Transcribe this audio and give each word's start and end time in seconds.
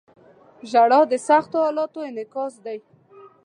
•ژړا 0.69 0.99
د 1.11 1.13
سختو 1.27 1.57
حالاتو 1.65 1.99
انعکاس 2.09 2.53
دی. 2.65 2.77